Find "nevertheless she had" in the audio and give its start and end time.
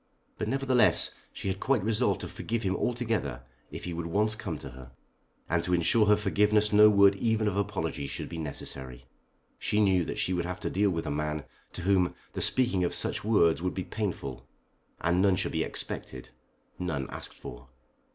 0.47-1.59